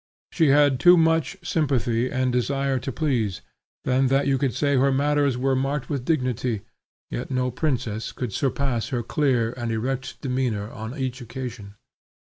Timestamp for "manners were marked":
4.91-5.91